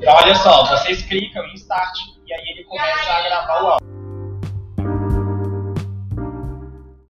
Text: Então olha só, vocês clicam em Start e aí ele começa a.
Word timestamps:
Então 0.00 0.14
olha 0.14 0.34
só, 0.36 0.64
vocês 0.64 1.02
clicam 1.02 1.44
em 1.44 1.54
Start 1.56 1.94
e 2.26 2.32
aí 2.32 2.42
ele 2.52 2.64
começa 2.64 3.12
a. 3.12 3.19